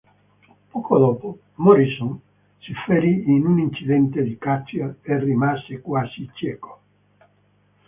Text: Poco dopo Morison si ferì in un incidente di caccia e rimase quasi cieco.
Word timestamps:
Poco 0.71 0.97
dopo 0.97 1.37
Morison 1.57 2.19
si 2.57 2.73
ferì 2.87 3.23
in 3.29 3.45
un 3.45 3.59
incidente 3.59 4.23
di 4.23 4.35
caccia 4.39 4.95
e 4.99 5.19
rimase 5.19 5.79
quasi 5.79 6.27
cieco. 6.33 6.81